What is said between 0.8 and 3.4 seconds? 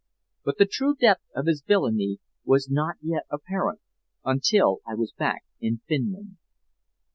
depth of his villainy was not yet